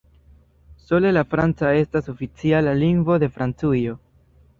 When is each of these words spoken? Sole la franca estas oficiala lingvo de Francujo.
Sole 0.83 1.11
la 1.17 1.23
franca 1.33 1.73
estas 1.81 2.09
oficiala 2.13 2.73
lingvo 2.79 3.19
de 3.25 3.29
Francujo. 3.37 3.95